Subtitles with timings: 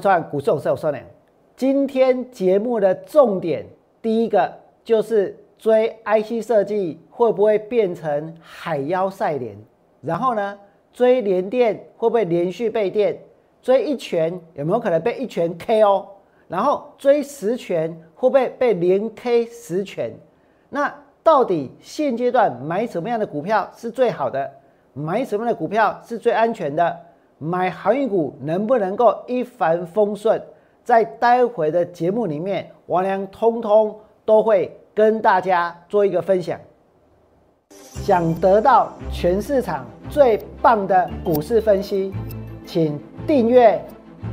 [0.00, 0.98] 算股市有事我说呢，
[1.54, 3.66] 今天节目的重点，
[4.00, 4.50] 第一个
[4.82, 9.54] 就是追 IC 设计会不会变成海妖赛联？
[10.00, 10.58] 然后呢，
[10.94, 13.18] 追连电会不会连续被电？
[13.60, 16.06] 追一拳有没有可能被一拳 KO？
[16.48, 20.10] 然后追十拳会不会被连 K 十拳？
[20.70, 24.50] 那到底现阶段买什么样的股票是最好的？
[24.94, 26.98] 买什么样的股票是最安全的？
[27.42, 30.40] 买航运股能不能够一帆风顺？
[30.84, 36.56] 在待会的节目里面，王良通通都会跟大家做一个分享。
[37.70, 42.12] 想得到全市场最棒的股市分析，
[42.64, 42.96] 请
[43.26, 43.84] 订阅、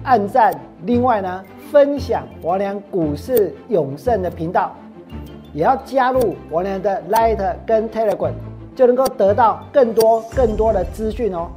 [0.04, 4.76] 按赞，另外呢，分享王良股市永胜的频道，
[5.52, 8.34] 也要加入王良的 Light 跟 Telegram，
[8.76, 11.50] 就能够得到更多更多的资讯哦。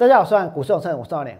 [0.00, 1.36] 大家好，我是股市永胜，我是赵良。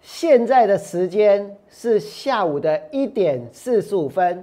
[0.00, 4.42] 现在的时间是下午的一点四十五分，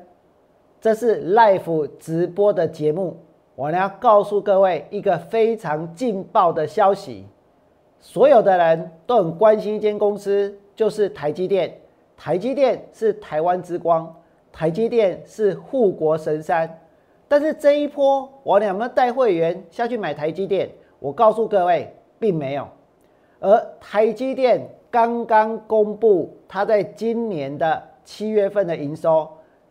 [0.79, 3.17] 这是 Live 直播的节目。
[3.55, 7.25] 我呢要告诉各位一个非常劲爆的消息，
[7.99, 11.75] 所有的人都很关心一间公司，就是台积电。
[12.15, 14.15] 台积电是台湾之光，
[14.51, 16.79] 台积电是护国神山。
[17.27, 20.69] 但是这一波，我有没有带会员下去买台积电？
[20.99, 22.67] 我告诉各位，并没有。
[23.39, 29.29] 而台积电刚刚公布，它在今年的七月份的营收，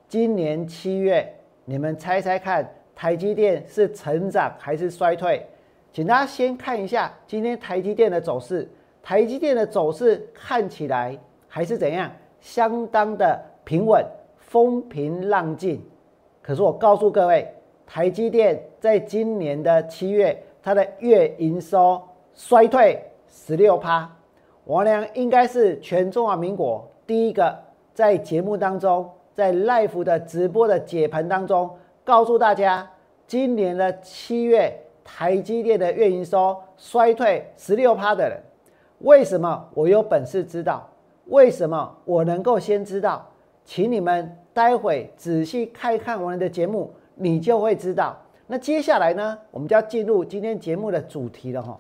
[0.08, 1.26] 今年七月，
[1.64, 5.44] 你们猜猜看，台积电是成长还是衰退？
[5.92, 8.70] 请大家先看一下今天台积电的走势，
[9.02, 12.10] 台积电的走势看起来还是怎样？
[12.40, 14.04] 相当的平稳，
[14.36, 15.82] 风平浪静。
[16.40, 17.52] 可是我告诉各位，
[17.84, 22.00] 台积电在今年的七月，它的月营收
[22.34, 23.02] 衰退。
[23.28, 24.10] 十六趴，
[24.64, 27.56] 王良应该是全中华民国第一个
[27.94, 31.70] 在节目当中，在 live 的直播的解盘当中，
[32.04, 32.88] 告诉大家，
[33.26, 38.40] 今年的七月台积电的月营收衰退十六趴的人，
[39.00, 40.88] 为什么我有本事知道？
[41.26, 43.26] 为什么我能够先知道？
[43.64, 48.16] 请你们待会仔细看一看我们的节目，你就会知道。
[48.46, 51.76] 那接下来呢，我们就要进入今天节目的主题了哈。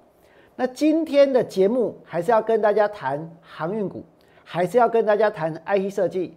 [0.58, 4.02] 那今天的节目还是要跟大家谈航运股，
[4.42, 6.34] 还是要跟大家谈 IT 设计。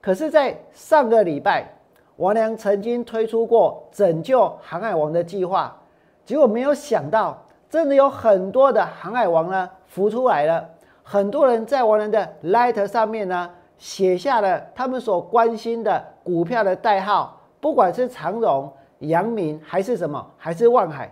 [0.00, 1.68] 可是，在上个礼拜，
[2.14, 5.76] 王良曾经推出过拯救航海王的计划，
[6.24, 10.64] 结果没有想到，真的有很多的航海王呢浮出来了。
[11.02, 21.10] 很多人在王良的 Light 上面呢写下了他们所关心的股票的代号，不管是长荣、阳明还是什么，还是万海。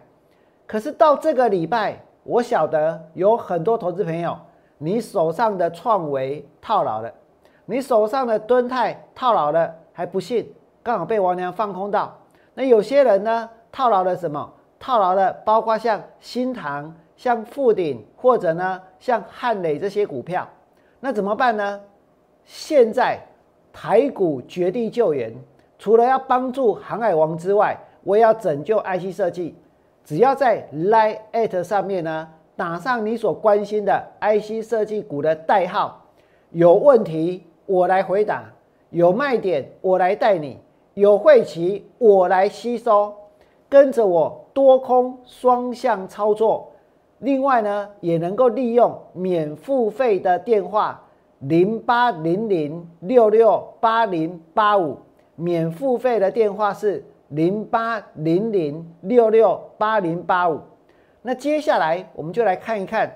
[0.68, 2.00] 可是到这个礼拜。
[2.24, 4.36] 我晓得有很多投资朋友，
[4.78, 7.12] 你手上的创维套牢了，
[7.66, 10.52] 你手上的敦泰套牢了，还不信，
[10.82, 12.18] 刚好被王娘放空到。
[12.54, 14.52] 那有些人呢，套牢了什么？
[14.80, 20.48] 套牢了，包括像新唐、像富鼎，或者呢，像汉磊这些股票。
[21.00, 21.80] 那怎么办呢？
[22.44, 23.18] 现在
[23.72, 25.34] 台股绝地救援，
[25.78, 29.56] 除了要帮助航海王之外，我也要拯救 IC 设计。
[30.04, 36.04] 只要在 Line at 上面呢，打上你所关心的 IC 设计股的代号，
[36.50, 38.44] 有问题我来回答，
[38.90, 40.58] 有卖点我来带你，
[40.92, 43.14] 有晦气我来吸收，
[43.66, 46.70] 跟着我多空双向操作。
[47.20, 51.02] 另外呢，也能够利用免付费的电话
[51.38, 54.98] 零八零零六六八零八五，
[55.34, 57.02] 免付费的电话是。
[57.28, 60.60] 零八零零六六八零八五，
[61.22, 63.10] 那接下来我们就来看一看，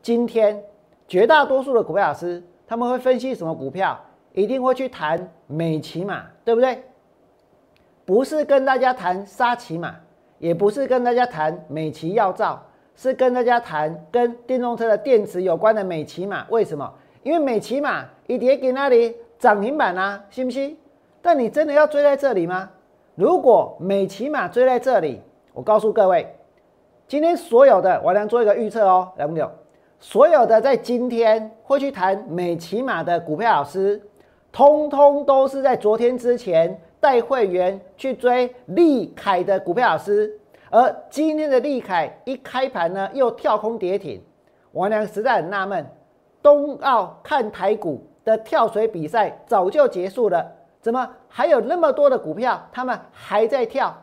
[0.00, 0.62] 今天
[1.06, 3.98] 绝大多数的股票老师他们会分析什么股票，
[4.32, 6.82] 一定会去谈美骑马，对不对？
[8.04, 9.94] 不是跟大家谈沙骑马，
[10.38, 12.62] 也不是跟大家谈美骑药皂，
[12.94, 16.46] 是跟大家谈跟电动车的电池有关的美骑马。
[16.48, 16.90] 为什么？
[17.22, 20.78] 因为美骑马一跌给那里涨停板啊，信不信？
[21.20, 22.70] 但你真的要追在这里吗？
[23.18, 25.20] 如果美骑马追在这里，
[25.52, 26.36] 我告诉各位，
[27.08, 29.50] 今天所有的我来做一个预测哦，来不了。
[29.98, 34.00] 所有的在今天会去谈美骑马的股票老师，
[34.52, 40.38] 通通都是在昨天之前带会员去追利凯的股票老师，
[40.70, 44.22] 而今天的利凯一开盘呢又跳空跌停，
[44.70, 45.84] 王良实在很纳闷，
[46.40, 50.54] 冬奥看台股的跳水比赛早就结束了。
[50.88, 52.66] 怎么还有那么多的股票？
[52.72, 53.94] 他们还在跳，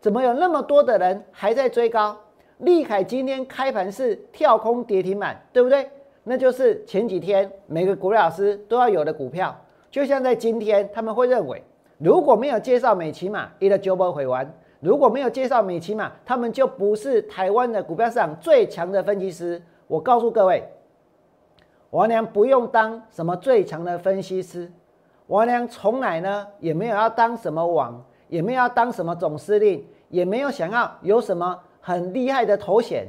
[0.00, 2.16] 怎么有那么多的人还在追高？
[2.60, 5.90] 利凯今天开盘是跳空跌停板，对不对？
[6.24, 9.54] 那就是前几天每个股票老师都要有的股票。
[9.90, 11.62] 就像在今天，他们会认为，
[11.98, 14.42] 如果没有介绍美骑马，一的九波回完；
[14.80, 19.60] 如果没有介绍美骑马，他们就不是台湾的股票市场最强的分析师。
[19.86, 20.66] 我告诉各位，
[21.90, 24.72] 王良不用当什么最强的分析师，
[25.26, 31.58] 王良从来呢也没有要当什么王，也没有要当什么总司令，也没有想要有什么。
[31.84, 33.08] 很厉害的头衔，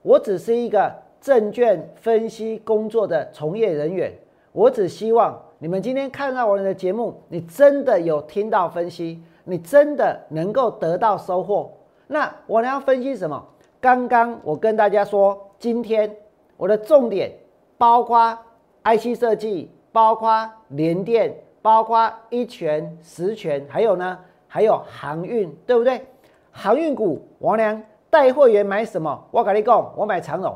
[0.00, 0.90] 我只是一个
[1.20, 4.10] 证券分析工作的从业人员。
[4.50, 11.70] 我只希望你们今天看到我的节目，你真的有听到分析，你真的能够得到收获。
[12.06, 13.46] 那我要分析什么？
[13.78, 16.16] 刚刚我跟大家说，今天
[16.56, 17.30] 我的重点
[17.76, 18.38] 包括
[18.84, 26.06] IC 设计，包括联电，包括一拳、十拳，还有呢，还有航运，对不对？
[26.52, 27.82] 航运股，王良。
[28.10, 29.26] 带会员买什么？
[29.30, 30.54] 我跟你讲，我买长荣。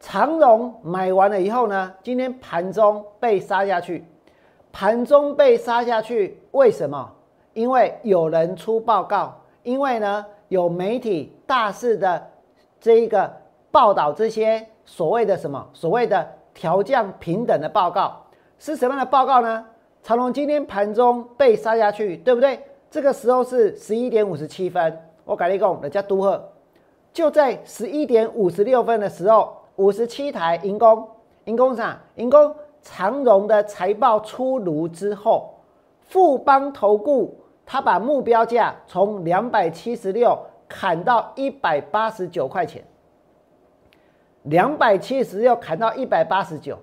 [0.00, 4.04] 长荣买完了以后呢，今天盘中被杀下去。
[4.72, 7.08] 盘中被杀下去，为什么？
[7.52, 9.32] 因为有人出报告，
[9.62, 12.30] 因为呢有媒体大肆的
[12.80, 13.32] 这一个
[13.70, 18.25] 报道这些所谓的什么所谓的调降平等的报告，
[18.58, 19.64] 是什么样的报告呢？
[20.02, 22.60] 长荣今天盘中被杀下去，对不对？
[22.90, 24.98] 这个时候是十一点五十七分。
[25.24, 26.52] 我改你讲，人家都贺，
[27.12, 31.06] 就在十一点五十六分的时候，五十七台银工，
[31.44, 31.98] 银工厂？
[32.14, 35.52] 银工长荣的财报出炉之后，
[36.00, 37.36] 富邦投顾
[37.66, 40.38] 他把目标价从两百七十六
[40.68, 42.84] 砍到一百八十九块钱，
[44.44, 46.78] 两百七十六砍到一百八十九，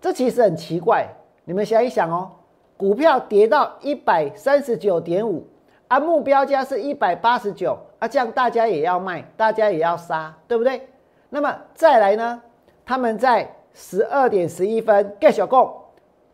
[0.00, 1.06] 这其实很奇怪。
[1.44, 2.30] 你们想一想哦，
[2.76, 5.46] 股票跌到一百三十九点五。
[5.88, 10.86] 啊，目标价是一百八十九啊，这样大家也要卖，大家也要杀，对不对？
[11.30, 12.42] 那么再来呢？
[12.84, 15.74] 他们在十二点十一分 get 小共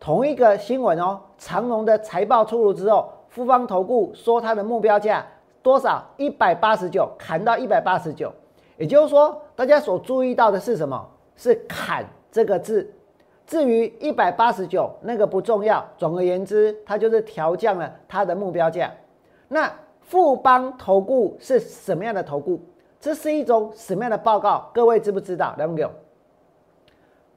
[0.00, 5.25] 同一个新闻哦，长隆的财报出炉之后，富邦投顾说它的目标价
[5.62, 6.05] 多少？
[6.17, 8.32] 一百八十九，砍到一百八十九。
[8.76, 11.08] 也就是说，大家所注意到的是什么？
[11.37, 12.93] 是“砍”这个字。
[13.46, 15.85] 至于一百八十九，那个不重要。
[15.96, 18.91] 总而言之，它就是调降了它的目标价。
[19.49, 19.70] 那
[20.00, 22.61] 富邦投顾是什么样的投顾？
[22.99, 24.70] 这是一种什么样的报告？
[24.73, 25.55] 各位知不知道？
[25.58, 25.87] 来不给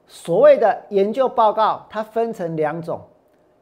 [0.06, 2.98] 所谓的研究报告，它分成两种，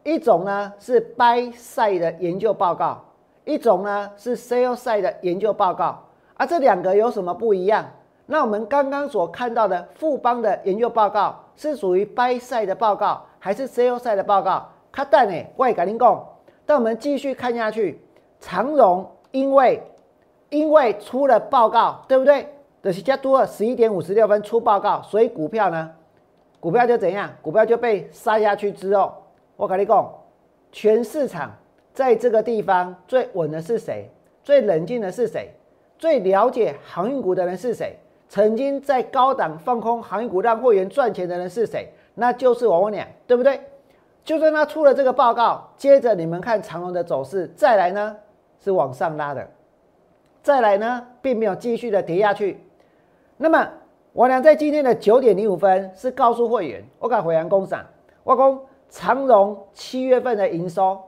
[0.05, 3.05] 一种呢是 buy side 的研究报告，
[3.45, 6.01] 一种呢是 sell side 的研究报告。
[6.37, 7.85] 啊，这两个有什么不一样？
[8.27, 14.69] 那我们刚刚所看到的富邦的研究报告是属于 buy side 的报告，还是 sell side 的报告？
[14.93, 16.29] 看蛋呢，我也赶紧讲。
[16.65, 18.01] 但我们继续看下去。
[18.39, 19.83] 长荣因为
[20.51, 22.47] 因为出了报告，对不对？
[22.83, 25.91] 就是加多了十一点五十六分出报告，所以股票呢，
[26.61, 27.31] 股票就怎样？
[27.43, 29.13] 股票就被杀下去之后，
[29.57, 30.15] 我跟你讲，
[30.71, 31.51] 全市场
[31.93, 34.09] 在这个地方最稳的是谁？
[34.45, 35.51] 最冷静的是谁？
[35.99, 37.99] 最了解航运股的人是谁？
[38.29, 41.93] 曾经在高档放空航运股让会员赚钱的人是谁？
[42.15, 43.61] 那就是我俩，对不对？
[44.25, 48.17] 就算他出了这个报告，接着你们看长龙的走势，再来呢？
[48.59, 49.49] 是往上拉的，
[50.43, 52.59] 再来呢，并没有继续的跌下去。
[53.37, 53.69] 那么，
[54.13, 57.85] 我俩在今天的九点零五分是告诉会员，我敢回阳工厂，
[58.25, 60.99] 我讲长荣七月份的营收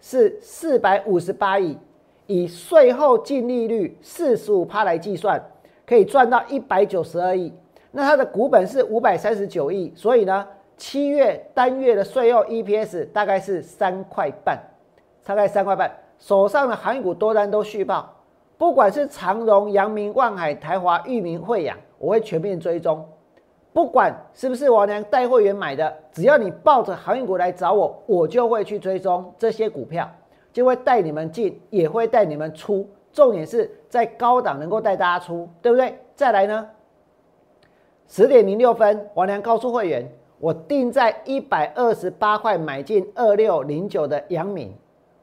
[0.00, 1.78] 是四百五十八亿，
[2.26, 5.40] 以税后净利率四十五趴来计算，
[5.86, 7.52] 可以赚到一百九十二亿。
[7.92, 14.58] 那它的股本是五百三十九亿，所以呢，七月单月的税后 EPS 大概是三块半，
[15.24, 15.90] 大概三块半。
[16.18, 18.14] 手上的航运股多单都续报，
[18.58, 23.06] 不管是长荣、阳明、万海、台华、裕民、惠阳，我会全面追踪。
[23.72, 30.10] 不管是不是王良带会员买的，只要你抱着航运股来找我，我就会去追踪这些股票，
[30.52, 32.88] 就会带你们进，也会带你们出。
[33.16, 35.98] 重点是在高档能够带大家出，对不对？
[36.14, 36.68] 再来呢，
[38.06, 40.06] 十点零六分，王良告诉会员，
[40.38, 44.70] 我定在一百二十八块买进二六零九的阳明，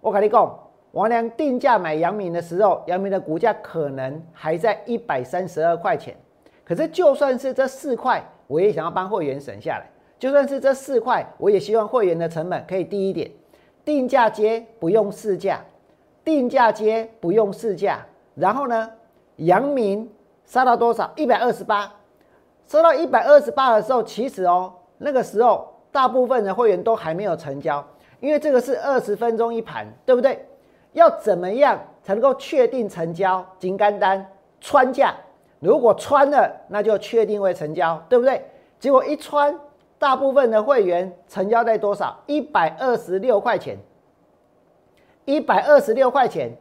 [0.02, 0.60] 我跟你讲。
[0.94, 6.16] 王良定价买阳明的时候，阳明的股价可能还在一百三十二块钱。
[6.64, 9.90] 可是就算是这四块，我也想要帮会员省下来。
[10.20, 13.30] 就算是这四块，我也希望会员的成本可以低一点。
[13.84, 15.60] 定价接不用市价，
[16.24, 18.06] 定价接不用市价。
[18.36, 18.89] 然后呢，
[19.38, 20.10] 阳明
[20.46, 21.12] 杀到多少？
[21.15, 21.92] 一百二十八。
[22.65, 27.86] 收到一百二十八的时候，其实哦，那个时候大部分的会员都还没有成交，
[28.20, 30.44] 因为这个是二十分钟一盘，对不对？
[30.94, 33.46] 要怎么样才能够确定成交？
[33.60, 34.25] 金干单
[34.62, 35.13] 穿价，
[35.60, 38.44] 如果穿了，那就确定会成交，对不对？
[38.80, 39.53] 结果一穿，
[40.00, 42.18] 大部分的会员成交在多少？
[42.27, 43.77] 一百二十六块钱，
[45.25, 46.51] 一百二十六块钱，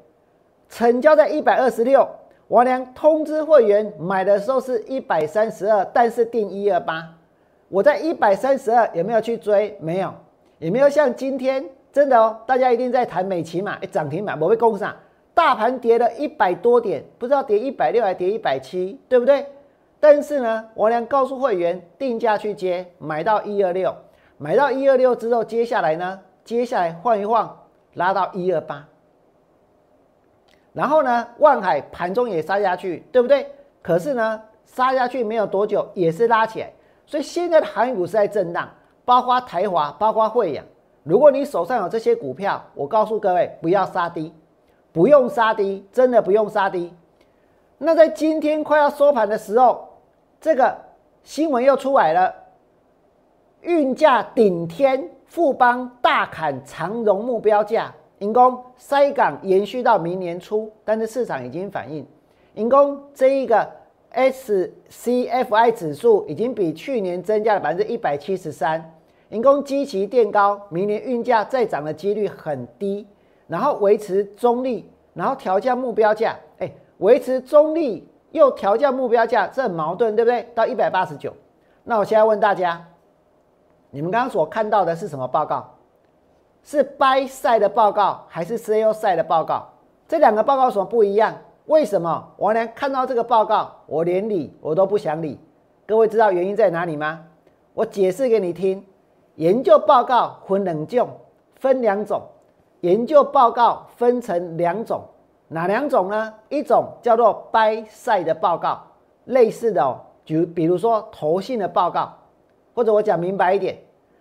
[0.68, 2.08] 成交在一百二十六。
[2.48, 7.02] 王良通知会员买的时候是一百三十二，但是定一二八。
[7.68, 9.76] 我在一百三十二有没有去追？
[9.80, 10.12] 没有，
[10.58, 14.94] 也没有像今天真的哦，大家一定在谈美琪嘛，涨停板，我会供上。
[15.34, 19.46] 大盘跌了一百多点，不知道跌一百六还跌一百七，对不对？
[19.98, 23.94] 但是呢，王良告诉会员定价去接，买到一二六，
[24.36, 27.56] 买到一二六之后，接下来呢，接下来晃一晃，
[27.94, 28.86] 拉到一二八。
[30.72, 33.46] 然后呢，万海盘中也杀下去，对不对？
[33.82, 36.72] 可是呢，杀下去没有多久，也是拉起来。
[37.04, 38.68] 所以现在的航运股是在震荡，
[39.04, 40.64] 包括台华，包括惠阳。
[41.02, 44.32] 如果你手上有这些股票，我告诉各位，不要杀低，
[44.92, 46.94] 不用杀低，真的不用杀低。
[47.76, 49.88] 那在今天快要收盘的时候，
[50.40, 50.74] 这个
[51.24, 52.32] 新闻又出来了，
[53.60, 57.90] 运价顶天，富邦大砍长荣目标价。
[58.18, 62.06] 银工塞港延续到明年初，但是市场已经反映，
[62.52, 63.66] 银工这一个
[64.12, 68.92] SCFI 指数已经比去年增加了百分之一百七十三，
[69.30, 73.06] 银工基期垫高，明年运价再涨的几率很低，
[73.46, 80.46] 然后维持中立，然后调降目标价，哎，维持中立又调降目标价，这很矛盾，对不对？
[80.54, 81.32] 到一百八十九，
[81.84, 82.86] 那我现在问大家，
[83.94, 85.68] 你们刚刚所看到的是什么报告？
[86.62, 89.68] 是 buy side 的报告还是 sell side 的报告？
[90.08, 91.34] 这两个报告有什么不一样？
[91.66, 95.38] 为什么我连看到这个报告，我连理我都不想理？
[95.86, 97.20] 各位知道原因在哪里吗？
[97.74, 98.82] 我解释给你听。
[99.34, 101.08] 研究报告分两种，
[101.56, 102.22] 分两种。
[102.80, 105.02] 研究报告分成两种，
[105.48, 106.32] 哪两种呢？
[106.48, 108.80] 一种叫做 buy side 的报告，
[109.26, 112.10] 类似的哦，就比如说投信的报告，
[112.74, 113.76] 或者我讲明白一点，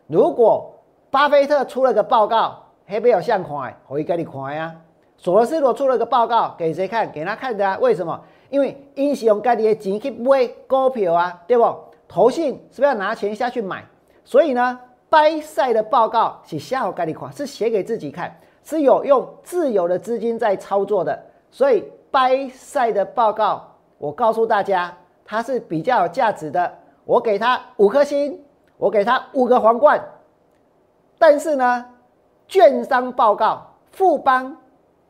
[0.07, 0.73] 如果
[1.09, 4.75] 巴菲特出了个报告，黑贝有相看，我会给你看呀。
[5.17, 7.11] 索罗斯罗出了个报告，给谁看？
[7.11, 7.77] 给他看的啊。
[7.79, 8.19] 为什么？
[8.49, 11.63] 因为因是用家己的钱去买股票啊，对不？
[12.07, 13.83] 投信是不是要拿钱下去买？
[14.25, 14.79] 所以呢，
[15.09, 21.17] 掰赛的报告是下好给你看，是写给自己看，是有用自由的资金在操作的。
[21.51, 23.65] 所以掰赛的报告，
[23.97, 24.91] 我告诉大家，
[25.23, 26.73] 它是比较有价值的。
[27.05, 28.43] 我给他五颗星，
[28.77, 30.01] 我给他五个皇冠。
[31.17, 31.85] 但是呢，
[32.47, 34.55] 券商报告、富邦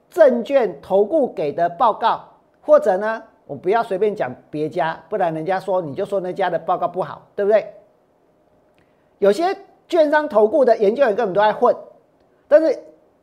[0.09, 2.23] 证券投顾给的报告，
[2.61, 7.73] 或者呢，我不要随便讲别家，不然人家说你就说那家的报告不好，对不对？
[9.19, 9.55] 有些
[9.87, 11.75] 券商投顾的研究员根本都在混，
[12.47, 12.77] 但是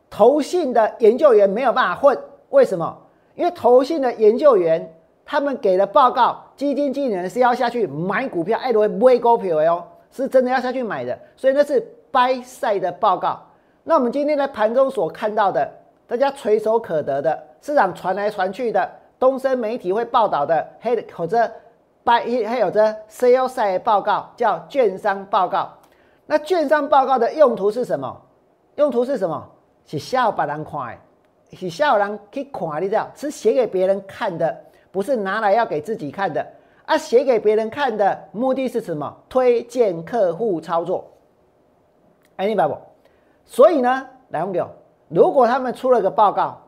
[0.09, 2.19] 投信的研究员没有办法混，
[2.51, 2.97] 为什么？
[3.35, 4.95] 因为投信的研究员
[5.31, 11.87] 他们给的报告，基金经理人是要下去买股票，爱多买股票哦，是真的要下去买的，所以那是。
[12.11, 13.39] 掰赛的报告，
[13.85, 15.71] 那我们今天在盘中所看到的，
[16.07, 21.53] 大家垂手可得的，市场传来传去的，东森媒体会报道的，还有着
[22.03, 25.71] 掰，还有着 sell 赛报告，叫券商报告。
[26.25, 28.19] 那券商报告的用途是什么？
[28.77, 29.47] 用途是什么？
[29.85, 30.99] 是笑别人看，
[31.53, 33.07] 是笑人去看，你知道？
[33.15, 34.59] 是写给别人看的，
[34.90, 36.47] 不是拿来要给自己看的。
[36.87, 39.14] 啊，写给别人看的目的是什么？
[39.28, 41.07] 推荐客户操作。
[42.37, 42.75] 哎，明白不？
[43.45, 44.71] 所以呢，来问我，
[45.09, 46.59] 如果他们出了个报告，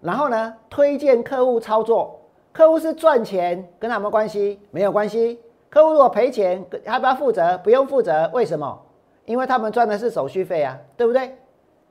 [0.00, 2.18] 然后呢，推荐客户操作，
[2.52, 5.38] 客户是赚钱，跟他们关系没有关系。
[5.68, 7.58] 客户如果赔钱，要不要负责？
[7.58, 8.30] 不用负责。
[8.32, 8.80] 为什么？
[9.26, 11.36] 因为他们赚的是手续费啊，对不对？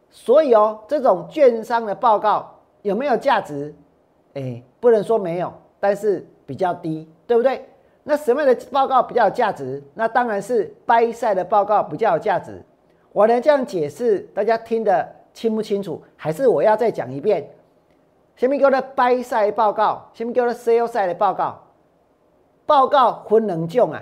[0.09, 2.49] 所以哦，这种券商的报告
[2.81, 3.75] 有没有价值？
[4.33, 7.67] 哎，不能说没有，但是比较低，对不对？
[8.03, 9.81] 那什么样的报告比较有价值？
[9.93, 12.61] 那当然是掰赛的报告比较有价值。
[13.11, 16.03] 我能这样解释，大家听得清不清楚？
[16.15, 17.49] 还是我要再讲一遍？
[18.35, 21.57] 下面给我的 buy 赛报告，下面给我的 sell 赛的报告。
[22.65, 24.01] 报告分两种啊，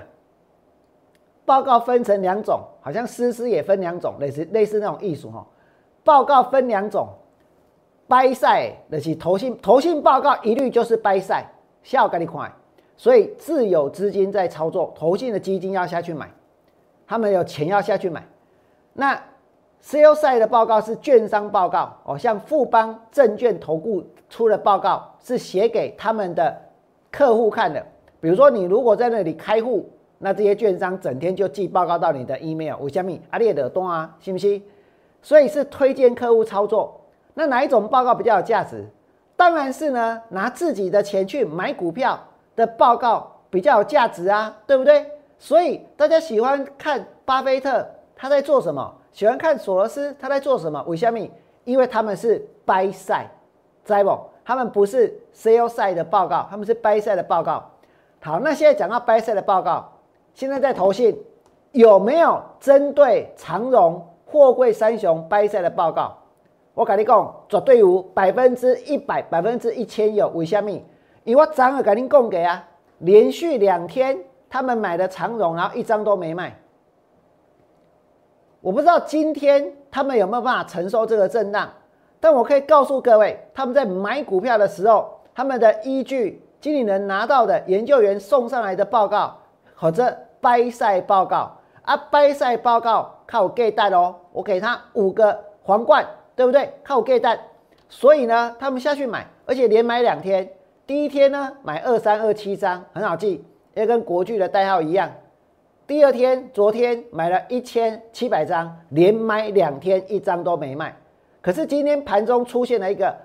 [1.45, 5.45] 报告分成两种，好像诗诗也分两种，类似类似那种艺术哈。
[6.03, 7.07] 报告分两种
[8.09, 11.45] ，buy 赛那是投信投信报告，一律就是 buy 赛，
[11.83, 12.51] 下午给你看。
[12.97, 16.31] 所以自有资金在操作，投信的基金要下去买，
[17.05, 18.23] 他们有钱要下去买。
[18.93, 19.15] 那
[19.83, 26.55] sell side 的报告是券商报告哦，像富邦证券投顾出的报告是写给他们的
[27.11, 27.83] 客户看的。
[28.21, 32.75] 比如说，你如果在那里开户，那这些券商整天就寄报告到你的 email。
[32.79, 34.63] 我下面阿列的多啊，信不信？
[35.21, 37.01] 所以是推荐客户操作。
[37.33, 38.87] 那哪一种报告比较有价值？
[39.43, 42.17] 当然是呢，拿自己的钱去买股票
[42.55, 45.05] 的报告比较有价值啊，对不对？
[45.37, 47.85] 所以大家喜欢看巴菲特
[48.15, 50.81] 他在做什么，喜欢看索罗斯他在做什么？
[50.87, 51.19] 为什么？
[51.65, 53.27] 因为他们是 buy side，
[53.83, 54.17] 知不？
[54.45, 57.69] 他们不是 sell side 的报告，他们是 buy side 的报告。
[58.21, 59.91] 好，那现在讲到 buy side 的报告，
[60.33, 61.21] 现在在投信
[61.73, 66.17] 有没有针对长荣、货柜三雄 buy side 的报告？
[66.73, 70.27] 我跟你讲，绝对有百分之一百、百分之一千有。
[70.29, 70.71] 为什么？
[71.23, 72.67] 因为我昨日跟你讲给啊，
[72.99, 74.17] 连续两天
[74.49, 76.59] 他们买的长荣，然后一张都没卖。
[78.59, 81.69] 我不知道今天他们有没有办法承受这个震荡，
[82.19, 89.37] 但我可以告诉各位，他们在买股票的时候，他们的依据经理人拿到的研究员送上来的报告，
[89.75, 91.51] 或者掰赛报告
[91.83, 96.03] 啊，掰赛报告靠我给带哦，我给他五个皇冠。
[96.35, 96.73] 对不对？
[96.83, 97.39] 靠 get 蛋，
[97.89, 100.49] 所以呢，他们下去买，而且连买两天。
[100.85, 105.09] 第一天呢，买二三二七张，很好记，也跟国巨的代号一样。
[105.85, 110.95] 第二天，昨天买了一千七百张，连买两天，一张都没卖。
[111.41, 113.15] 可是今天盘中出现了一个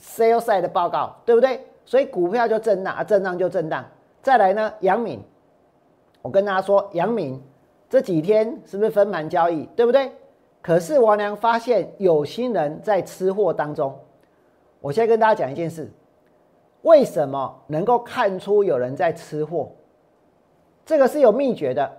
[0.00, 1.64] sell side 的报告，对不对？
[1.84, 3.84] 所以股票就震荡，啊，震荡就震荡。
[4.20, 5.20] 再来呢，杨敏，
[6.22, 7.42] 我跟大家说，杨敏
[7.88, 10.12] 这几天是不是分盘交易，对不对？
[10.62, 13.92] 可是王良发现有心人在吃货当中。
[14.80, 15.90] 我现在跟大家讲一件事：
[16.82, 19.72] 为什么能够看出有人在吃货？
[20.86, 21.90] 这个是有秘诀的。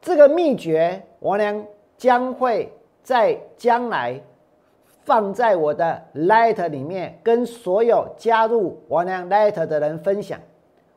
[0.00, 1.64] 这个秘诀，王良
[1.96, 2.72] 将会
[3.02, 4.20] 在将来
[5.04, 10.40] 放在我的 Light 里面，跟所有加入王良 Light 的人分享。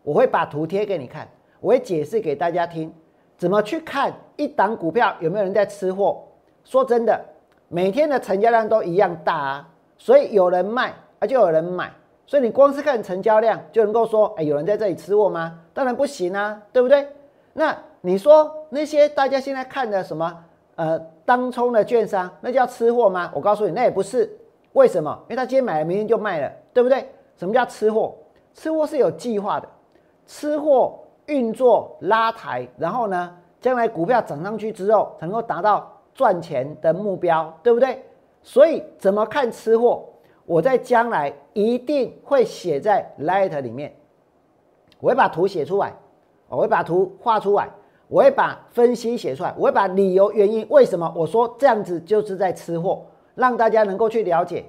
[0.04, 1.28] 我会把图贴给你看，
[1.60, 2.92] 我会解释给大家听，
[3.38, 6.24] 怎么去看一档股票有没有人在吃货。
[6.64, 7.20] 说真的，
[7.68, 11.92] 每天的成交量都一样大啊，所以有人卖，啊就有人买，
[12.26, 15.60] 所以你光是看成交量就能够说，哎，有人在这里吃货吗？
[15.74, 17.08] 当然不行啊，对不对？
[17.54, 20.44] 那你说那些大家现在看的什么，
[20.76, 23.32] 呃，当冲的券商，那叫吃货吗？
[23.34, 24.38] 我告诉你，那也不是。
[24.74, 25.18] 为什么？
[25.24, 27.10] 因为他今天买了，明天就卖了，对不对？
[27.36, 28.16] 什么叫吃货？
[28.54, 29.68] 吃货是有计划的，
[30.26, 35.92] 吃货运作拉抬，然后呢，将来股票涨上去之后，才能够达到。
[36.14, 38.04] 赚钱的目标，对不对？
[38.44, 40.06] 所以怎么看吃货？
[40.46, 43.94] 我在将来一定会写在 Light 里面，
[45.00, 45.94] 我会把图写出来，
[46.50, 47.70] 我会把图画出来，
[48.10, 54.66] 我会把分析写出来，我会把理由原因为什么我说这样子就是在吃货，让大家能够去了解。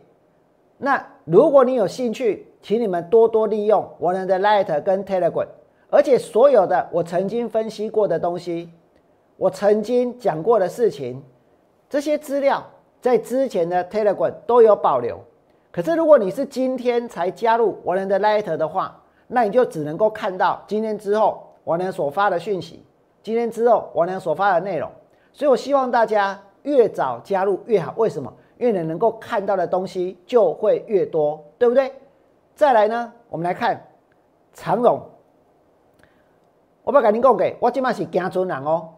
[0.76, 5.48] 那如果你有兴趣，请你们多多利用我们的 Light 跟 Telegram，
[5.88, 8.70] 而且所有的我曾经分析过的东西，
[9.36, 11.24] 我曾经讲过的事情。
[11.92, 12.64] 这些资料
[13.02, 15.20] 在之前的 Telegram 都有保留，
[15.70, 22.82] 可是如果你是今天才加入我人的 Letter 的话，那你就只能够看到今天之后我娘所发的讯息，
[23.22, 24.90] 今天之后我娘所发的内容。
[25.34, 27.92] 所以我希望大家越早加入越好。
[27.98, 28.32] 为什么？
[28.56, 31.92] 因为你能够看到的东西就会越多，对不对？
[32.54, 33.78] 再来呢，我们来看
[34.54, 34.98] 长荣，
[36.84, 38.88] 我不赶紧讲给，我今麦是惊尊人哦。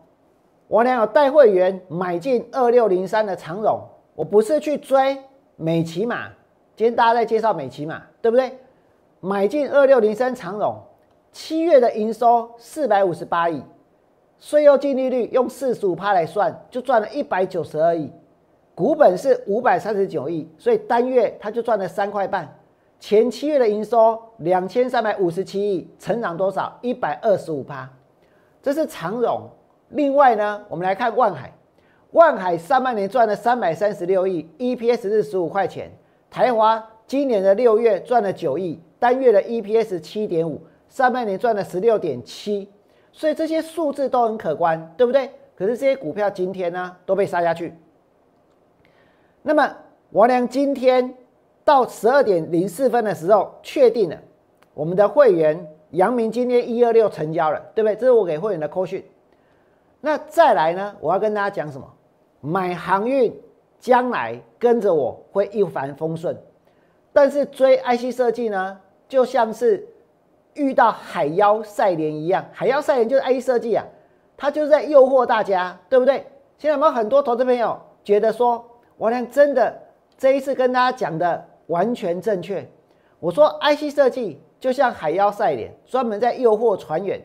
[0.67, 3.81] 我俩有带会员买进二六零三的长荣，
[4.15, 5.19] 我不是去追
[5.57, 6.29] 美骑马。
[6.75, 8.59] 今天大家在介绍美骑马，对不对？
[9.21, 10.77] 买进二六零三长荣，
[11.33, 13.63] 七月的营收四百五十八亿，
[14.39, 18.11] 税后净利率用四十五趴来算，就赚了一百九十二亿，
[18.75, 22.49] 股本是五百三十九亿，所以单月它就赚了三块半。
[22.99, 26.77] 前七月的营收两千三百五十七亿，成长多少？
[26.81, 27.89] 一百二十五趴，
[28.63, 29.43] 这是长荣。
[29.95, 31.53] 另外呢，我们来看万海，
[32.11, 35.89] 万海上半年赚了三百三十六亿，EPS 是十五块钱。
[36.29, 42.69] 台华今年的六月赚了九亿，单月的 EPS 七点五，上半年赚了十六点七，
[43.13, 45.31] 所以这些数字都很可观，对不对？
[45.55, 47.73] 可是这些股票今天呢都被杀下去。
[49.43, 49.77] 那么
[50.11, 51.15] 王良今天
[51.65, 54.17] 到十二点零四分的时候，确定了
[54.75, 57.95] 我们的会员杨明今天一二六成交了，对不对？
[57.95, 59.05] 这是我给会员的扣讯。
[60.05, 60.95] 那再来呢？
[61.01, 61.91] 我要跟大家讲什么？
[62.43, 63.35] 买航运，
[63.81, 66.37] 将来跟着我会一帆风顺。
[67.11, 69.89] 但是追 IC 设计呢，就像是
[70.53, 72.45] 遇到海妖赛莲一样。
[72.53, 73.83] 海妖赛莲就是 IC 设计啊，
[74.37, 76.27] 它就是在诱惑大家，对不对？
[76.59, 78.63] 现在有没有很多投资朋友觉得说，
[78.99, 79.75] 我俩真的
[80.19, 82.69] 这一次跟大家讲的完全正确？
[83.21, 87.19] 我说 IC 设计就像海妖赛莲，专门在诱惑船员，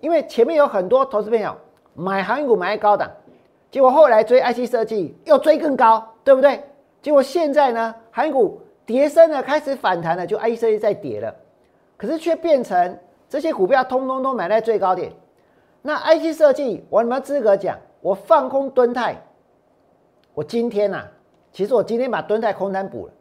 [0.00, 1.54] 因为前面有很多投资朋友。
[1.94, 3.10] 买航运股买高档，
[3.70, 6.62] 结果后来追 IC 设计又追更高，对不对？
[7.00, 11.34] 结果现在呢，韩股跌升了，开始反弹了，就 IC 设计在跌了，
[11.96, 15.12] 可是却变成这些股票通通都买在最高点。
[15.82, 17.78] 那 IC 设计我有没有资格讲？
[18.00, 19.16] 我放空吨泰，
[20.34, 21.04] 我今天呐，
[21.52, 23.12] 其实我今天把吨泰空单补了，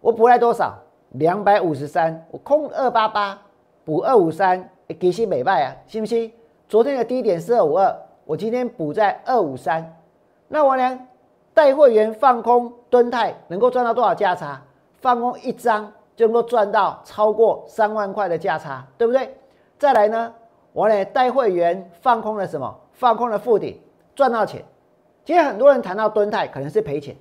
[0.00, 0.74] 我补来多少？
[1.10, 3.40] 两百五十三，我空二八八，
[3.84, 6.32] 补二五三，给息美败啊，信不信？
[6.68, 9.96] 昨天的低点是二五二，我今天补在二五三，
[10.48, 11.00] 那我呢？
[11.54, 14.60] 带会员放空吨泰能够赚到多少价差？
[15.00, 19.32] 放空一张就能够赚到超过三万块的价差，对不对？
[19.78, 20.34] 再来呢，
[20.72, 22.78] 我呢带会员放空了什么？
[22.92, 23.80] 放空了附顶，
[24.16, 24.62] 赚到钱。
[25.24, 27.16] 今天很多人谈到吨泰可能是赔钱，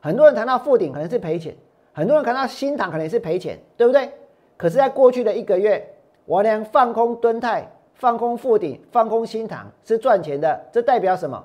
[0.00, 1.56] 很多人谈到附顶可能是赔钱，
[1.94, 4.12] 很多人谈到新塘可能是赔钱，对不对？
[4.58, 5.84] 可是，在过去的一个月，
[6.26, 7.68] 我连放空吨泰、
[8.04, 11.42] 放空附顶、放空新塘是赚钱的，这代表什么？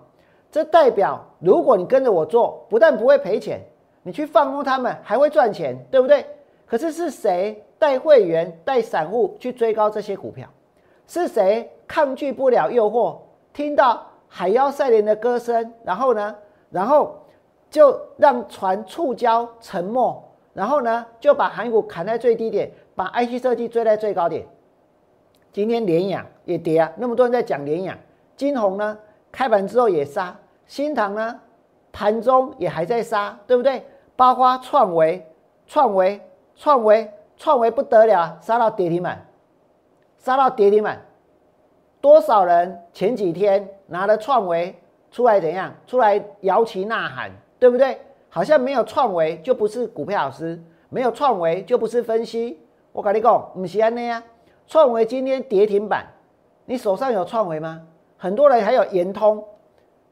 [0.52, 3.62] 这代表，如果你跟着我做，不但不会赔钱，
[4.04, 6.26] 你去放空他们还会赚钱，对不对？
[6.65, 10.50] 可是是谁带会员、带散户去追高这些股票？
[11.08, 13.15] 是谁抗拒不了诱惑，
[13.54, 16.36] 听到海妖赛莲的歌声，然后呢，
[16.69, 17.15] 然后
[17.69, 20.22] 就让船触礁沉没，
[20.54, 24.45] 然后呢，就把韩股砍在最低点，把 IC 设计追在最高点。
[25.51, 27.97] 今天联阳也跌啊，那么多人在讲联阳，
[28.35, 28.97] 金红呢？
[29.31, 30.35] 开盘之后也杀，
[30.65, 31.39] 新塘呢，
[31.91, 33.83] 盘中也还在杀，对不对？
[34.15, 35.25] 包括创维、
[35.67, 36.19] 创维、
[36.55, 39.25] 创维、创维不得了，杀到跌停板，
[40.17, 41.01] 杀到跌停板。
[42.01, 44.73] 多少人前几天拿了创维
[45.12, 45.73] 出来怎样？
[45.85, 47.99] 出来摇旗呐喊，对不对？
[48.29, 52.59] 好像没有创维就不是股票老师，没有创维就不是分析。
[52.91, 54.23] 我跟你讲，不是安尼啊。
[54.69, 56.05] 创维今天跌停板，
[56.65, 57.82] 你手上有创维吗？
[58.19, 59.43] 很多人还有延通，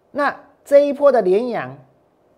[0.10, 1.78] 那这一波的连阳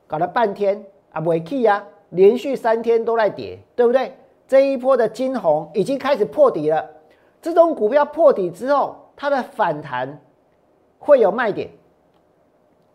[0.06, 4.12] 搞了半天啊，尾气呀，连续三天都在跌，对不对？
[4.50, 6.86] 这一波的金红已经开始破底了。
[7.42, 10.20] 这种股票破底之后，它的反弹
[10.98, 11.70] 会有卖点，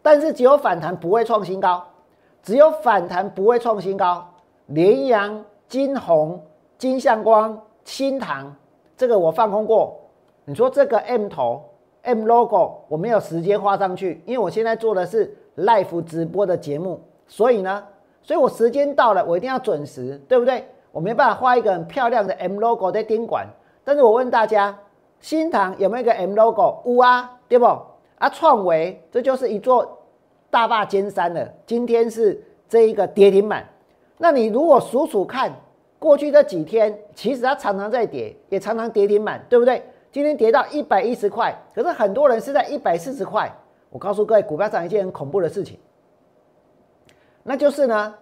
[0.03, 1.83] 但是只有反弹不会创新高，
[2.43, 4.29] 只有反弹不会创新高。
[4.67, 6.45] 连阳、金红、
[6.77, 8.55] 金相光、新塘，
[8.97, 10.01] 这个我放空过。
[10.45, 11.63] 你说这个 M 头
[12.03, 17.83] ？M logo 我没有时间画上去，因为我现在做的是 live 直播的节目，所以呢，
[18.23, 20.67] 所以我时间到了，我一定要准时，对不对？
[20.93, 23.47] 我没办法画一个很漂亮的 M logo 在宾管，
[23.83, 24.79] 但是我问大家，
[25.19, 26.83] 新塘有没有一个 M logo？
[26.85, 27.65] 有啊，对不？
[27.65, 29.99] 啊，创维这就是一座
[30.51, 33.67] 大坝尖山了，今天是这一个跌停板。
[34.19, 35.53] 那你如果数数看，
[36.05, 39.83] 过去这几天，其实它常常在跌，也常常跌停板，对不对？
[40.13, 43.51] 今天跌到一百一十块，可是很多人是在一百四十块。
[43.89, 45.79] 我告诉各位，股票涨一件很恐怖的事情，
[47.43, 48.15] 那就是呢，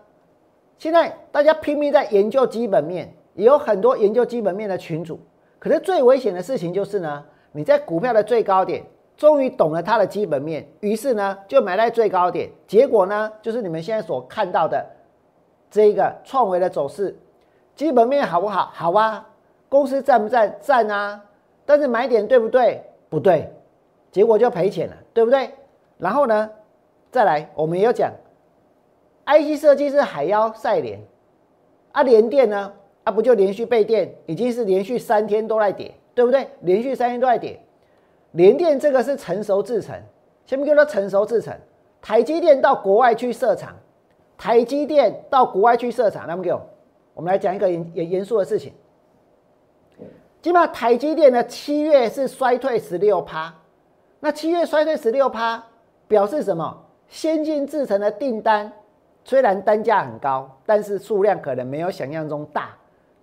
[0.78, 5.18] 现在大家拼命在研究基本面，也有很多研究基本面的群主。
[5.58, 8.84] 可是最危险的事情就是呢，你在股票的最高点，
[9.16, 14.86] 终于懂了它的基本面，于是呢就买在最高点，结果呢就是你们现在所看到的
[15.68, 17.16] 这一个创维的走势，
[17.74, 18.70] 基本面好不好？
[18.72, 19.26] 好啊，
[19.68, 20.56] 公司赞不赞？
[20.60, 21.20] 赞啊。
[21.64, 22.82] 但是买点对不对？
[23.08, 23.52] 不对，
[24.10, 25.50] 结果就赔钱了，对不对？
[25.96, 26.50] 然后呢，
[27.10, 28.10] 再来，我们也有讲
[29.26, 30.98] ，IC 设计是海妖赛联，
[31.92, 32.72] 啊，联电呢，
[33.04, 36.48] 啊，不就连续被电，已经是连续三天都在跌，对不对？
[36.62, 37.60] 连续三天都在跌，
[38.32, 39.94] 联电这个是成熟制程，
[40.44, 41.54] 前面叫做成熟制程，
[42.00, 43.76] 台积电到国外去设厂，
[44.36, 46.60] 台积电到国外去设厂，那么给我，
[47.14, 48.72] 我们来讲一个严严严肃的事情。
[50.40, 53.54] 基本上台积电的七月是衰退十六趴，
[54.18, 55.62] 那七月衰退十六趴
[56.08, 56.84] 表示什么？
[57.06, 58.72] 先进制程的订单
[59.22, 62.70] 虽然单价很高，但是数量可能没有想象中大，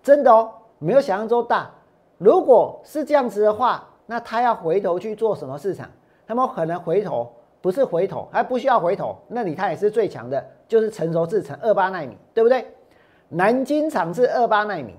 [0.02, 1.70] 真的哦，没有想象中大。
[2.16, 5.90] 如果是这样子的话，那他要回头去做什么市场？
[6.26, 12.64] 他们可能回头不是回头，还不需要回头，那里他也是最强的，就是成熟制程二八纳米，对不对？
[13.30, 14.94] 南京厂是二八纳米，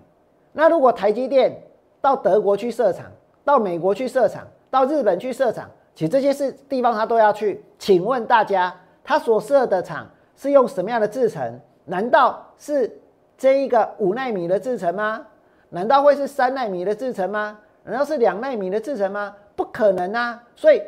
[0.51, 1.55] 那如果台积电。
[2.03, 3.05] 到德国去设厂，
[3.45, 7.63] 到美国去设厂，到日本去设厂，其实这些是地方他都要去。
[7.77, 11.59] 请问大家，他所设的厂是用什么样的制程？
[11.85, 12.91] 难道是
[13.37, 15.23] 这一个五纳米的制程吗？
[15.69, 17.59] 难道会是三纳米的制程吗？
[17.83, 19.35] 难道是两纳米的制程吗？
[19.55, 20.41] 不可能啊！
[20.55, 20.81] 所以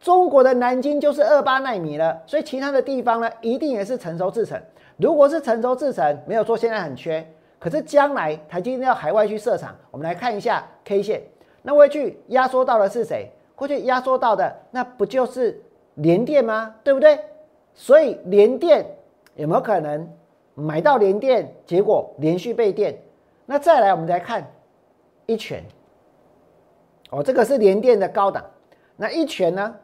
[0.00, 4.60] 中国的南京就是二八纳米了，所以其他的地方呢，一定也是成熟制程。
[4.98, 7.26] 如果是成熟制程，没有说现在很缺。
[7.58, 11.22] 可是将来台积电要海外去设厂，我们来看一下 K 线，
[11.62, 13.32] 那会去压缩到的是谁？
[13.56, 15.60] 会去压缩到的那不就是
[15.94, 16.76] 联电吗？
[16.84, 17.18] 对不对？
[17.74, 18.86] 所以联电
[19.34, 20.08] 有没有可能
[20.54, 22.96] 买到联电，结果连续被电。
[23.46, 24.48] 那再来，我们来看
[25.26, 25.64] 一拳。
[27.10, 28.44] 哦，这个是联电的高档。
[28.96, 29.74] 那一拳呢？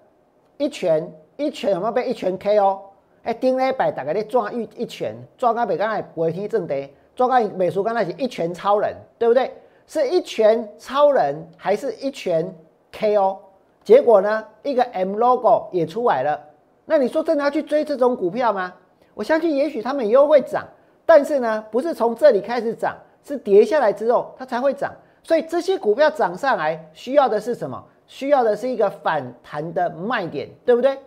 [0.59, 2.79] 一拳一拳有没有被一拳 KO？
[3.24, 9.52] 哎，顶礼拜大概咧撞一一拳，撞到袂刚才回天正地，撞到美术刚才是一拳超人，对不对？
[9.87, 12.54] 是一拳超人还是一拳
[12.92, 13.38] KO？
[13.82, 16.40] 结果呢，一个 M logo 也出来了。
[16.84, 18.72] 那你说真的要去追这种股票吗？
[19.14, 20.66] 我相信也许他们以后会涨，
[21.04, 22.96] 但是呢，不是从这里开始涨。
[23.26, 27.82] 是跌下来之后它才会涨，所以这些股票涨上来需要的是什么？
[28.06, 30.98] 需要的是一个反弹的卖点，对不对？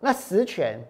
[0.00, 0.80] 那十拳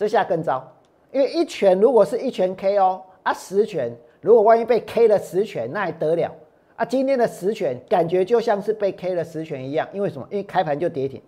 [0.00, 0.66] 这下更糟，
[1.12, 6.34] 因为一拳如果是一拳 KO 啊，十拳如果万一被 K 了十拳，那还得了
[6.74, 6.86] 啊？
[6.86, 10.26] 今天的十拳感觉就像是被 K 了十拳一样，因为什么？
[10.30, 11.20] 因为开盘就跌停，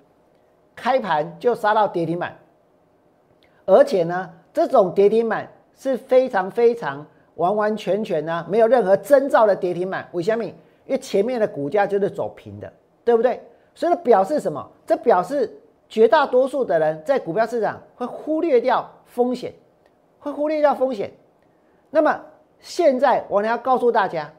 [0.74, 2.34] 开盘就杀到跌停板，
[3.66, 7.06] 而且呢，这种跌停板是非常非常。
[7.34, 10.08] 完完全全呢，没有任何征兆的跌停板。
[10.12, 10.42] 为什么？
[10.44, 10.52] 因
[10.88, 12.72] 为前面的股价就是走平的，
[13.04, 13.38] 对不对？
[13.74, 14.66] 所以表示什么？
[14.86, 15.50] 这表示
[15.92, 19.52] 绝大多数的人在股票市场会忽略掉风险，
[20.18, 21.12] 会忽略掉风险。
[21.90, 22.18] 那么
[22.60, 24.32] 现在我要告诉大家，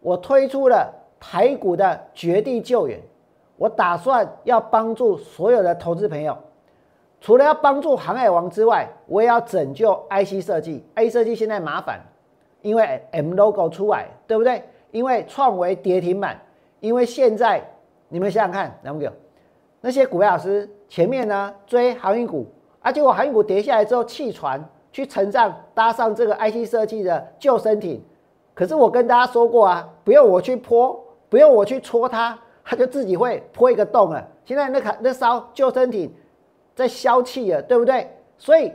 [0.00, 3.00] 我推出了台股的绝地救援，
[3.56, 6.38] 我打算要帮助所有的投资朋友。
[7.20, 10.84] 除了要帮助航海王之外，我也要拯救 IC 设计。
[10.94, 11.98] IC 设计现在麻烦，
[12.62, 14.62] 因为 M logo 出来，对不对？
[14.92, 16.40] 因为创维跌停板，
[16.78, 17.60] 因为现在
[18.08, 19.12] 你们想想看，能不能
[19.80, 22.46] 那些股票老师前面呢追航运股，
[22.80, 24.62] 啊，结果航运股跌下来之后弃船
[24.92, 28.02] 去乘上搭上这个 IC 设计的救生艇。
[28.54, 34.26] 可是我跟大家说过啊，不用我去泼，不用我去戳它，它就自己会破一个洞了。
[34.44, 36.12] 现在那卡那艘救生艇。
[36.72, 38.08] 在消气了，对不对？
[38.38, 38.72] 所以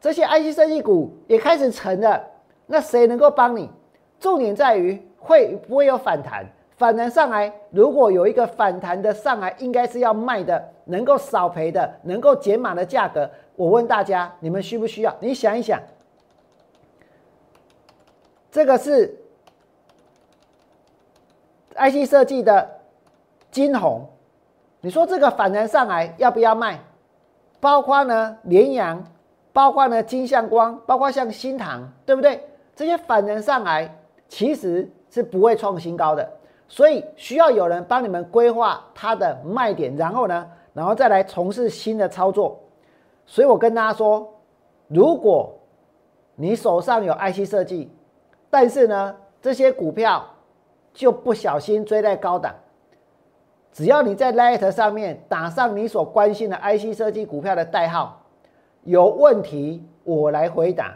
[0.00, 2.22] 这些 IC 设计股也开始沉了。
[2.66, 3.68] 那谁能够帮你？
[4.20, 6.46] 重点在于会不会有反弹？
[6.78, 13.28] 反弹上来，如果有一个反弹的上来，应该是要卖的，能够少赔的，能够减码的价格。
[13.56, 15.14] 我问大家，你们需不需要？
[15.18, 15.80] 你想一想，
[18.52, 19.12] 这个是
[21.74, 22.80] IC 设计的
[23.50, 24.08] 金红，
[24.80, 26.78] 你说这个反弹上来要不要卖？
[27.58, 29.04] 包括呢，联阳，
[29.52, 32.48] 包括呢，金相光，包括像新唐，对不对？
[32.76, 33.92] 这些反弹上来
[34.28, 36.37] 其实是不会创新高的，
[36.68, 42.60] 所以需要有人帮你们规划它的卖点，然后呢，然后再来从事新的操作。
[43.26, 44.34] 所以我跟大家说，
[44.86, 45.58] 如果
[46.34, 47.90] 你手上有 IC 设计，
[48.50, 50.24] 但是呢，这些股票
[50.92, 52.54] 就不小心追在高档。
[53.72, 58.22] 只要你在 Light 上面打上你所关心的 IC 设计股票的代号，
[58.82, 60.94] 有问题我来回答，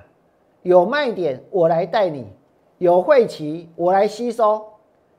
[0.62, 2.32] 有卖点我来带你，
[2.78, 4.64] 有晦气我来吸收，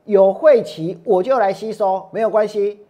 [0.05, 2.85] 有晦气我就来吸收，没有关系。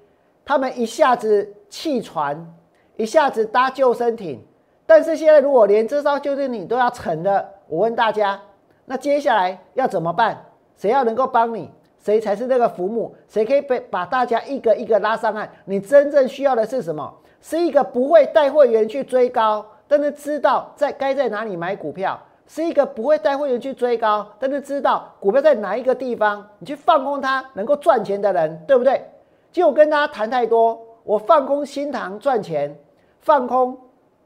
[0.46, 2.54] 他们一下子弃船，
[2.96, 4.44] 一下子搭救生艇，
[4.86, 8.40] 但是现在如果连这艘救生艇都要沉了，我问大家，
[8.86, 10.46] 那接下来要怎么办？
[10.76, 11.70] 谁要能够帮你？
[12.04, 13.16] 谁才是那个浮木？
[13.30, 15.48] 谁可以被把大家一个一个拉上岸？
[15.66, 17.14] 你真正需要的是什么？
[17.40, 29.04] 是一个不会带会员去追高，但是知道在该在哪里买股票；是一个不会带会员去追高，但是知道股票在哪一个地方，你去放空它能够赚钱的人，对不对？
[29.52, 32.78] 就我跟大家谈太多，我放空新塘赚钱，
[33.20, 33.78] 放空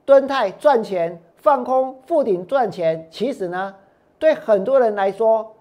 [0.06, 3.08] 敦泰赚钱，放空富鼎赚钱。
[3.12, 3.74] 其实呢，
[4.18, 5.54] 对很多人来说。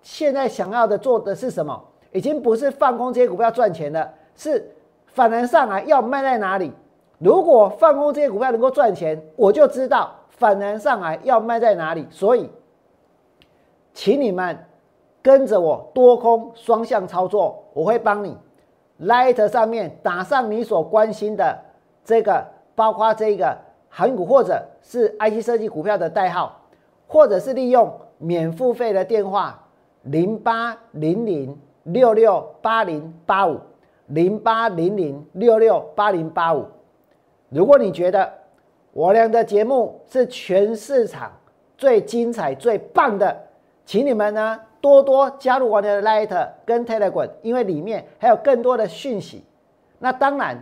[0.00, 1.84] 现在想要的做的是什么？
[2.12, 4.70] 已经不是放空这些股票赚钱了，是
[5.08, 6.72] 反弹上来要卖在哪里？
[7.18, 12.06] 如果放空这些股票能够赚钱，我就知道反弹上来要卖在哪里。
[12.10, 12.48] 所以，
[13.92, 14.58] 请你们
[15.22, 18.36] 跟着我多空双向操作，我会帮你。
[19.02, 21.58] Light 上面打上你所关心的
[22.04, 23.56] 这个，包括这个
[23.88, 26.60] 韩股或者是 IC 设计股票的代号，
[27.06, 29.64] 或者是利用免付费的电话。
[30.02, 33.58] 零八零零六六八零八五，
[34.06, 36.64] 零八零零六六八零八五。
[37.50, 38.32] 如果你觉得
[38.98, 41.30] 我俩的节目是全市场
[41.76, 43.44] 最精彩、最棒的，
[43.86, 49.44] 请你们呢多多加入我的 Light 跟 Telegram，因为里面还有更多的讯息。
[50.00, 50.60] 那当然，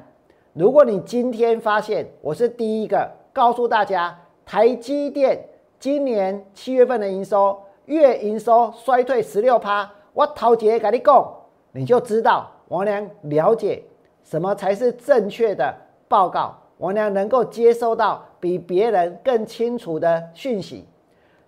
[0.53, 5.43] 如果你今天发现我是第一个告诉大家台积电
[5.81, 7.59] 今年七月份的营收。
[7.87, 11.35] 月营收衰退十六趴，我陶杰跟你讲，
[11.73, 13.83] 你就知道我俩了解
[14.23, 15.75] 什么才是正确的
[16.07, 16.55] 报告。
[16.79, 20.87] 王良能够接收到比别人更清楚的讯息。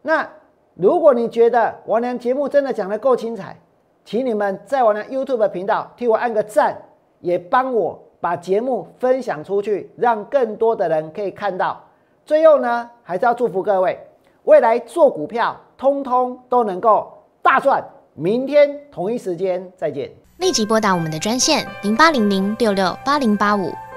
[0.02, 0.28] 那
[0.74, 3.56] 如果你觉得王良节目真的讲得够精彩，
[4.04, 6.76] 请你们在我娘 YouTube 频道替我按个赞，
[7.20, 11.84] 也帮我把节目分享出去，让更多的人可以看到。
[12.24, 13.98] 最后呢，还是要祝福各位，
[14.44, 17.12] 未来做股票通通都能够
[17.42, 17.84] 大赚。
[18.14, 20.10] 明天同一时间再见。
[20.38, 23.70] 立即拨打我们的专线零八零零六六八零八五